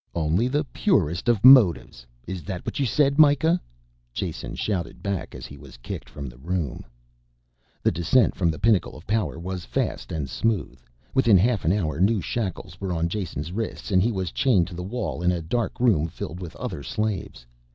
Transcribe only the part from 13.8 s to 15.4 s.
and he was chained to the wall in a